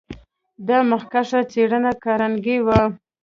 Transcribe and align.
دا 0.67 0.77
مخکښه 0.91 1.39
څېره 1.51 1.91
کارنګي 2.03 2.57
و. 2.65 2.67